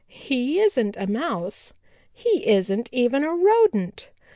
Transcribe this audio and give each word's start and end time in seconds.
"He 0.07 0.59
isn't 0.59 0.97
a 0.97 1.05
Mouse. 1.05 1.73
He 2.11 2.47
isn't 2.47 2.89
even 2.91 3.23
a 3.23 3.35
Rodent. 3.35 4.09